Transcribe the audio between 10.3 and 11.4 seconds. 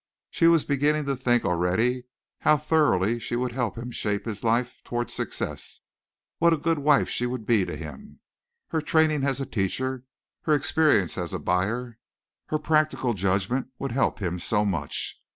her experience as a